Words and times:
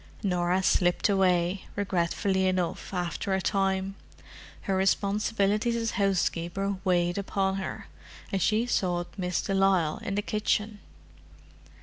Norah 0.23 0.63
slipped 0.63 1.09
away, 1.09 1.65
regretfully 1.75 2.47
enough, 2.47 2.91
after 2.91 3.35
a 3.35 3.39
time: 3.39 3.93
her 4.61 4.75
responsibilities 4.75 5.75
as 5.75 5.91
housekeeper 5.91 6.77
weighed 6.83 7.19
upon 7.19 7.57
her, 7.57 7.85
and 8.31 8.41
she 8.41 8.65
sought 8.65 9.13
Miss 9.15 9.43
de 9.43 9.53
Lisle 9.53 9.99
in 10.01 10.15
the 10.15 10.23
kitchen. 10.23 10.79